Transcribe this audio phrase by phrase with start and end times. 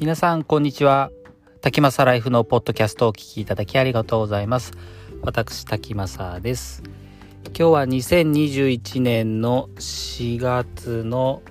[0.00, 1.10] 皆さんこんにちは。
[1.60, 4.70] 滝正ライフのポッドキャストをお聞きいただきありがとうございます。
[5.22, 6.84] 私滝正です。
[7.46, 11.42] 今日は2021年の4月の、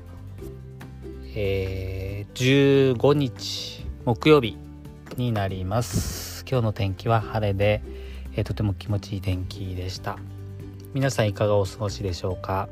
[1.35, 4.57] えー、15日木曜日
[5.17, 6.45] になります。
[6.49, 7.81] 今日の天気は晴れで、
[8.33, 10.17] えー、とても気持ちいい天気でした。
[10.93, 12.69] 皆さんいかがお過ごしでしょうか？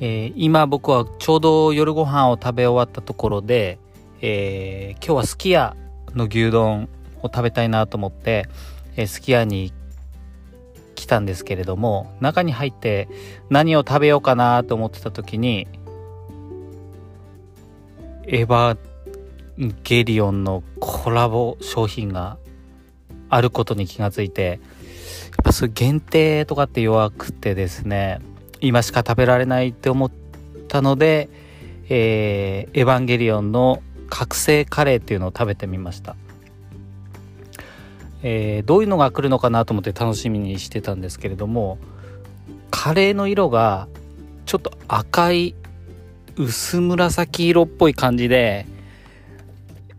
[0.00, 3.78] えー、今僕はちょうど夜ご飯を食べ終わったところで、
[4.20, 5.76] えー、今日はすき家
[6.14, 6.88] の牛丼
[7.22, 8.48] を食べたいなと思って、
[8.96, 9.72] えー、すき家に
[10.94, 13.08] 来たんですけれども中に入って
[13.50, 15.68] 何を食べようかなと思ってた時に
[18.26, 18.78] エヴァ
[19.84, 22.38] ゲリオンのコラボ商品が
[23.28, 24.60] あることに気がついて
[25.30, 28.20] やっぱそういう限定とかって弱くてですね
[28.64, 30.10] 今しか食べられないって思っ
[30.68, 31.28] たので、
[31.88, 36.16] えー、エヴァンゲリオンの覚醒カレーっていうのを食べてみました、
[38.22, 41.78] えー、どういうのが来るのかなと思って楽しみにしてたんですけれども
[42.70, 43.88] カレーの色が
[44.46, 45.54] ちょっと赤い
[46.36, 48.66] 薄紫色っぽい感じで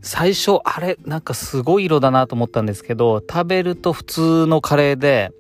[0.02, 5.32] 最初あれなんかすごい色だなと思ったんですけど食べると普通のカレーで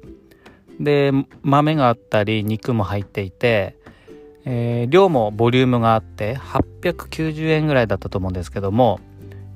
[0.79, 3.77] で豆があったり肉も入っていて、
[4.45, 8.99] えー、量もボリュームがあって890円ぐらいだったと思うんですけども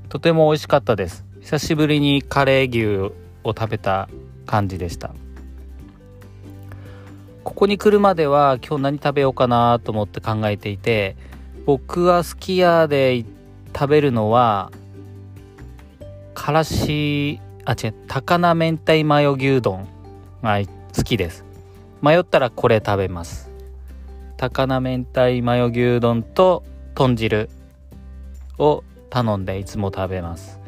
[0.10, 1.26] とても美味しかったです。
[1.42, 4.10] 久しぶりにカレー牛を食べた
[4.46, 5.14] 感じでした。
[7.44, 11.16] ここに来るまでは今日何食べようかなと思って考えていて
[11.66, 13.26] 僕はすき家で
[13.74, 14.72] 食べるのは
[16.36, 19.88] からしあ違う高菜明太マヨ牛丼
[20.44, 20.60] が
[20.96, 21.46] 好きです。
[22.02, 23.50] 迷ったらこれ食べます。
[24.38, 26.64] 高菜明太マヨ牛丼と
[26.96, 27.50] 豚汁
[28.58, 30.60] を頼んでいつも食べます。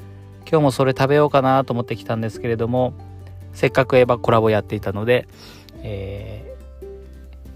[0.50, 2.94] 今日もそれ食べようかなと思ってきたんですけれども
[3.54, 5.28] せっかくエヴァコラボやっていたので、
[5.84, 6.58] え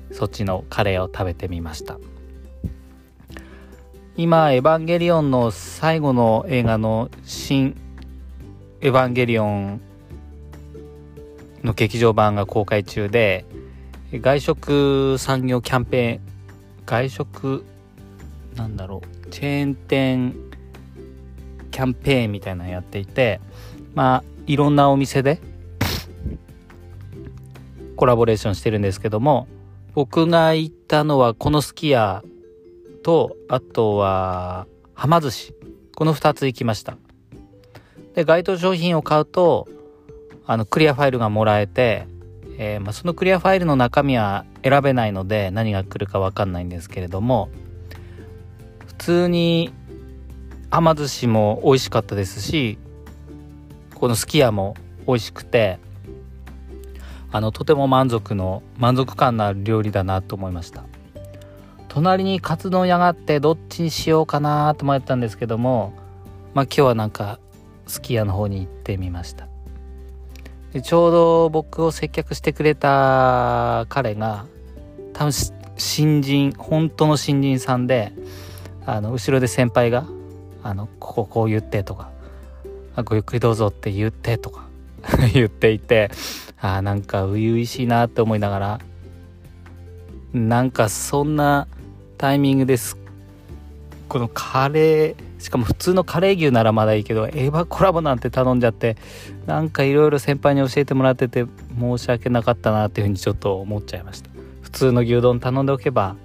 [0.10, 1.98] ー、そっちのカレーを食べてみました。
[4.18, 7.76] 今エヴァンゲリオンの最後の映画の新
[8.80, 9.82] エヴァンゲリオン
[11.66, 13.46] の劇場版が公開中で
[14.12, 16.22] 外食産業キャンペーン
[16.86, 17.66] 外食
[18.56, 20.36] なんだろうチェーン店
[21.72, 23.42] キャンペーンみたいなのやっていて
[23.94, 25.42] まあいろんなお店で
[27.98, 29.48] コラボレーションしてるんですけども
[29.94, 32.24] 僕が行ったのはこのすき家
[33.04, 35.54] とあとははま寿司。
[35.96, 36.98] この2つ行きました。
[38.16, 39.68] で該当商品を買うと
[40.48, 42.08] あのクリアファイルがもらえて、
[42.58, 47.50] えー、まあ、そのクリアファイルの中身は選べないので何が来るか分かんないんですけれども
[48.86, 49.74] 普通に
[50.70, 52.78] 甘寿司も美味しかったですし
[53.96, 54.76] このすき家も
[55.08, 55.80] 美味しくて
[57.32, 60.84] あのとても満足の満足感のある料理だなと思いました。
[61.90, 65.94] 隣にカツ丼屋があってどっちにしようかなと迷ったんですけども
[66.54, 67.40] まあ今日はなんか
[67.88, 69.48] すき家の方に行ってみました。
[70.76, 74.46] でちょうど僕を接客してくれた彼が
[75.14, 75.32] 多分
[75.78, 78.12] 新人本当の新人さんで
[78.86, 80.06] あの後ろで先輩が
[80.64, 82.12] あのこここう言ってとか
[83.06, 84.68] ごゆっくりどうぞって言ってとか
[85.34, 86.12] 言っていて
[86.60, 88.80] あなんか初々しいなって思いながら
[90.34, 91.70] なんかそんな
[92.18, 92.98] タイミングです。
[94.10, 98.98] このカレーしかも普通のカレー牛ならまだいいけどエヴァコラボなんて頼んじゃって
[99.46, 101.46] なんかいろいろ先輩に教えてもらってて
[101.80, 104.32] 申し訳なかったなっていうふうにちょっと思っちゃいました。
[104.62, 106.16] 普通の牛丼頼んでおけば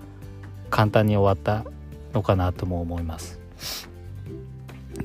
[0.70, 1.70] 簡単に終わった
[2.14, 3.38] のかなとも思います。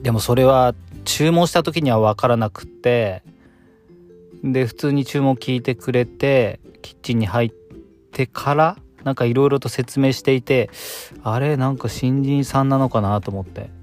[0.01, 3.21] でもそれは注文した時には分からなくって
[4.45, 7.51] で普通に注文聞いてくれてキッチンに入っ
[8.13, 10.69] てからなんかいろいろと説明していて
[11.21, 13.75] あれなんか新人さんなのかなと思って。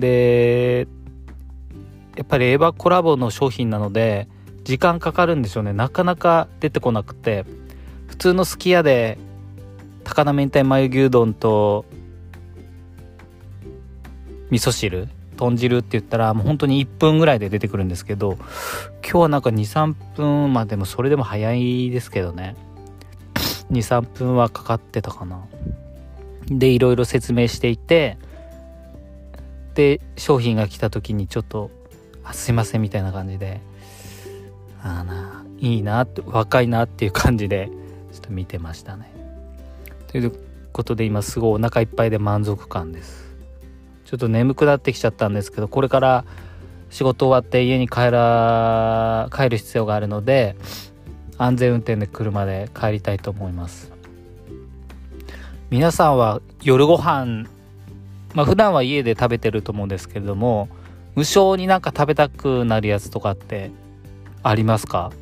[0.00, 0.86] で
[2.16, 4.28] やっぱりエヴァコラボの商品なので
[4.62, 5.72] 時間かかるんでしょうね。
[5.72, 7.44] なかなか出てこなくて。
[8.14, 9.18] 普通のすき家で
[10.04, 11.84] 高菜明太マヨ牛丼と
[14.50, 18.34] 味噌汁豚汁って言ったらもう本当に1分ぐらいで出てくるんですけど
[19.02, 22.54] 今日はなんか23分まあでもそれでも早いですけどね。
[23.72, 25.44] 23分はかかってたかな。
[26.46, 28.16] でいろいろ説明していて
[29.74, 31.70] で商品が来た時にちょっと
[32.24, 33.60] 「あすいません」みたいな感じで
[34.82, 37.70] ああないいなって若いなっていう感じで
[38.12, 39.10] ちょっと見てましたね。
[40.08, 40.32] という
[40.72, 43.24] ことで今すごいお腹いっぱいで満足感です。
[44.04, 46.24] ちょっと眠くなってきちゃったんですけどこれから
[46.90, 50.56] 仕事終わって家に帰ら帰る必要があるので
[51.38, 53.90] 安全運転で車で帰りたいと思います
[55.70, 57.46] 皆さんは夜ご飯
[58.34, 60.68] まあ普段は家で食べてると思うんですけれども
[61.14, 63.70] 無性になんか食べたくなるやつとかって
[64.42, 65.12] ありますか？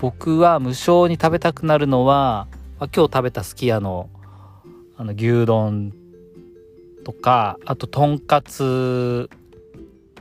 [0.00, 2.48] 僕は無性に食べたくなるのは、
[2.78, 4.08] ま、今日食べたすき家の
[4.96, 5.92] あの牛丼
[7.04, 9.28] とかあととんかつ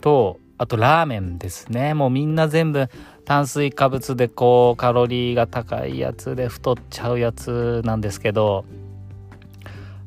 [0.01, 1.93] とあとラーメンですね。
[1.93, 2.87] もうみんな全部
[3.23, 8.65] 炭水化物でこうカロリーが高いやつで太っちゃうやつなんですけど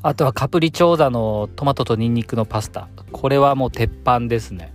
[0.05, 2.89] あとはカプリチョーザのトマトとニンニクのパスタ。
[3.13, 4.73] これはもう鉄板ですね。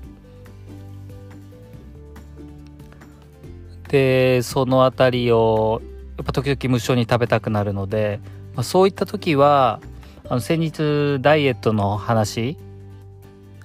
[3.89, 5.81] でその辺りを
[6.18, 8.19] やっぱ時々無性に食べたくなるので、
[8.56, 9.79] まあ、そういった時は
[10.29, 12.57] あの先日ダイエットの話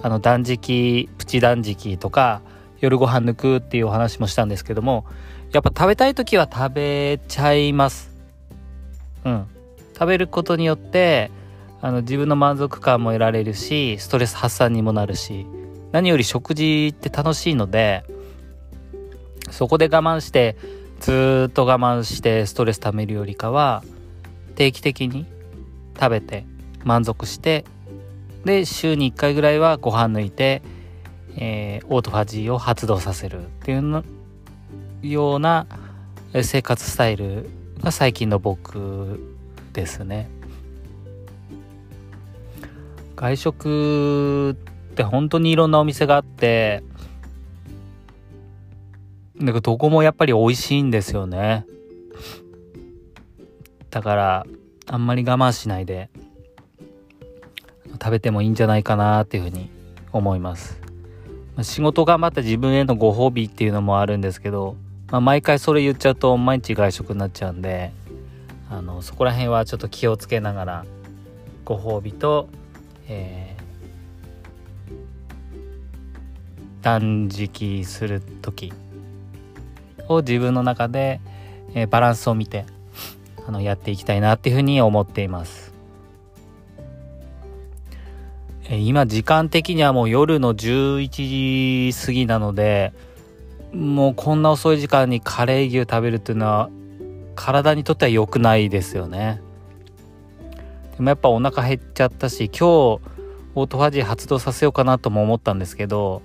[0.00, 2.40] あの断食プチ断食とか
[2.80, 5.04] 夜ご飯抜くっていうお話もしたんですけども
[5.52, 8.10] やっぱ食べたい時は食べちゃいます。
[9.24, 9.46] うん。
[9.92, 11.30] 食べることによって
[11.84, 15.46] あの自分の満足感も得られるしストレス発散にもなるし
[15.90, 18.04] 何より食事って楽しいので
[19.50, 20.56] そこで我慢して
[21.00, 23.82] ずっと我慢してストレス溜めるよりかは
[24.54, 25.26] 定期的に
[25.98, 26.46] 食べて
[26.84, 27.64] 満足して
[28.44, 30.62] で週に1回ぐらいはご飯抜いて、
[31.36, 34.04] えー、オートファジーを発動させるっていう
[35.02, 35.66] ような
[36.42, 37.50] 生活スタイル
[37.80, 39.18] が最近の僕
[39.72, 40.30] ですね。
[43.22, 46.82] 外食って本当にいろんなお店があって
[49.36, 51.64] なんかどこもやっぱり美味しいんですよね。
[53.90, 54.46] だから
[54.88, 56.10] あんまり我慢しないで
[57.92, 59.70] 食べてもいいんじゃないかなっていうふうに
[60.10, 60.80] 思います。
[61.62, 64.74] 仕事頑張って自分へのご褒美っていうのもあるんですけど、
[65.12, 67.92] まあ、毎回それ言っちゃうと毎日外食になっちゃうんで
[68.68, 70.84] あのそこら辺はちょっと気をつけながら
[71.64, 72.48] ご褒美と、
[73.08, 78.72] えー、断食する時
[80.08, 81.20] を自分の中で、
[81.74, 82.66] えー、バランスを見て
[83.46, 85.72] あのやっていきたいなっていうふうに思っています。
[88.64, 92.92] えー、今時間的にはもう夜の11時過ぎなので
[93.72, 96.70] もうこんな遅い時間にカレー牛食べるっていうのは
[97.34, 99.40] 体にとっては良くないですよね。
[100.96, 106.22] でもやっぱお腹減っちゃったし今日オートファジー発動させようかなとも思ったんですけど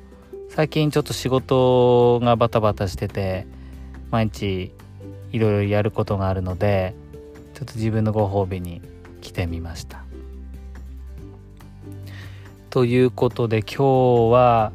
[0.50, 3.48] 最近ちょっと仕事がバタバタしてて
[4.12, 4.74] 毎日
[5.32, 6.96] いろいろやることがあるので
[7.54, 8.82] ちょっと自分のご褒美に
[9.22, 10.04] 来てみました。
[12.70, 14.72] ということで今日は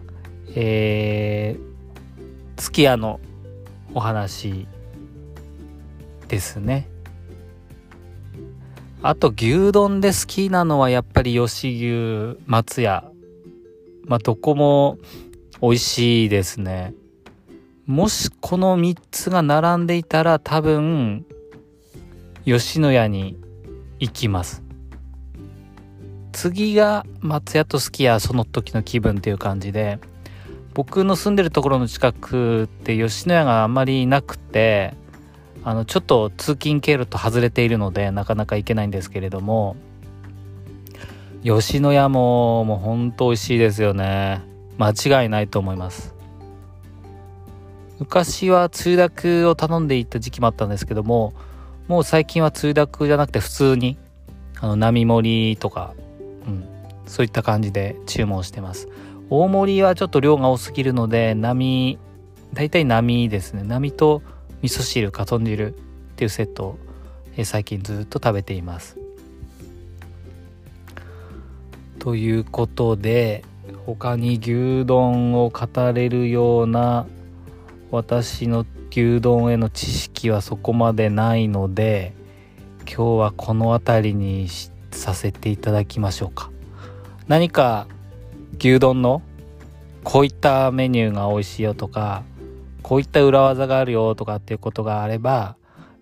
[0.55, 3.21] えー、月屋の
[3.95, 4.67] お話
[6.29, 6.89] ですね。
[9.05, 13.05] あと牛丼で好きなのはやっぱり吉牛松屋。
[14.07, 14.99] まあどこも
[15.61, 16.95] 美味しいですね。
[17.87, 21.27] もしこの3つが並んでいたら多分
[22.45, 23.37] 吉野家に
[23.99, 24.63] 行きます。
[26.31, 29.99] 次が松屋とすき家その時の気分っていう感じで。
[30.75, 34.95] 僕の住んでるところの近くって吉野家があんまりなくて
[35.65, 39.77] あのちょっと通勤経路と外れているのでなかなか行けないんですけれども
[41.45, 44.43] 吉野家ももうほんと美味しいですよね。
[44.79, 46.15] 間違いないと思います。
[47.99, 51.35] 昔はつゆだくを頼んでいた時期もあったんですけども
[51.87, 53.97] もう最近はつゆだくじゃなくて普通に
[54.61, 55.95] あの並盛りとか、
[56.47, 56.65] うん、
[57.07, 58.89] そういった感じで注文してます。
[59.31, 61.99] 大盛りはちょっと量が多すぎるので並
[62.53, 63.63] 大体並ですね。
[63.63, 64.23] 並と
[64.63, 65.79] 味噌汁か豚汁っ
[66.17, 66.79] ていうセットを、
[67.37, 68.97] え最近ずっと食べています。
[71.99, 73.45] ということで
[73.87, 77.07] 他に牛丼を語れるような
[77.93, 82.13] 私の牛丼への知識はそこまでないので
[82.81, 84.49] 今日はこの辺りに
[84.91, 86.51] させていただきましょうか。
[87.29, 87.87] 何か
[88.59, 89.23] 牛丼の
[90.05, 92.25] こういったメニューが美味しいよとか
[92.83, 95.57] こういった裏技があるよとかっていうことがあれば、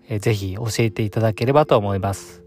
[0.09, 2.43] えー、ぜひ教えていただければと思います。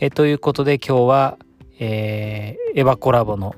[0.00, 1.38] えー、ということで今日は、
[1.78, 3.54] えー、エヴァコラボの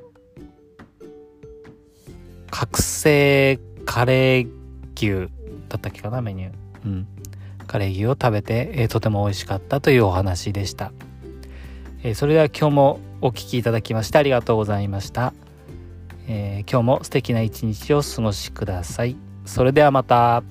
[2.50, 4.48] 覚醒カレー
[4.96, 5.30] 牛
[5.68, 6.52] だったっけかなメニュー。
[6.84, 7.06] うん。
[7.66, 10.92] カレー牛を食べて、えー、とても美味しかったというお話でした。
[12.02, 15.32] えー、それでは今日もお聴きいただきましてありがとうございました、
[16.28, 19.25] えー、今日も素敵な一日をお過ごしください。
[19.46, 20.42] それではまた。